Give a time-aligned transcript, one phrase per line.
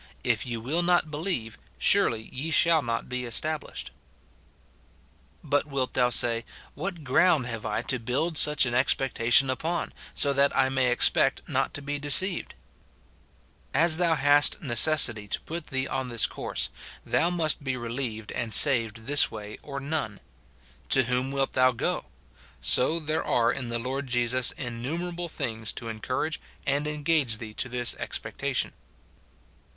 [0.33, 3.91] "If ye will not believe, surely ye shall not be es tablished, "f
[5.43, 6.43] But wilt thou say,"
[6.81, 11.47] What ground have I to build such an expectation upon, so that I may expect
[11.47, 12.55] not to be deceived?"
[13.85, 16.71] As thou hast necessity to put thee on this course,
[17.05, 20.19] thou must be relieved and saved this way or none.
[20.89, 22.05] To whom wilt thou go ?|
[22.59, 27.53] So there are in the Lord Jesus innumer able things to encourage and engage thee
[27.53, 28.71] to this expec tation.